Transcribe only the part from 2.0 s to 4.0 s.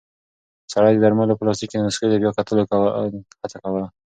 د بیا کتلو هڅه کوله.